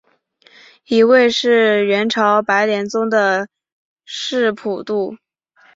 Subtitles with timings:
[0.87, 3.47] 一位是元朝白莲宗的
[4.03, 5.15] 释普度。